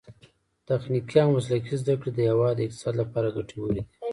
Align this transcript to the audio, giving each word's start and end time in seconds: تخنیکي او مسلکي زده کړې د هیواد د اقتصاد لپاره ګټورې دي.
تخنیکي 0.67 1.17
او 1.23 1.29
مسلکي 1.35 1.75
زده 1.81 1.93
کړې 1.99 2.11
د 2.13 2.19
هیواد 2.29 2.53
د 2.57 2.61
اقتصاد 2.65 2.93
لپاره 3.01 3.33
ګټورې 3.37 3.71
دي. 3.75 3.83